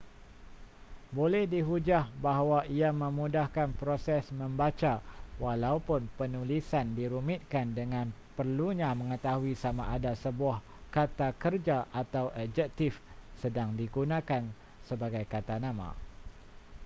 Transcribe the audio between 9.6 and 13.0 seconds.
sama ada sebuah kata kerja atau adjektif